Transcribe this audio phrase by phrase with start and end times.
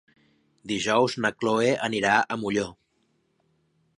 [0.71, 2.67] Dijous na Chloé anirà a Molló.